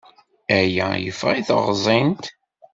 Aya 0.57 0.87
yeffeɣ 1.03 1.31
i 1.39 1.41
teɣẓint. 1.47 2.25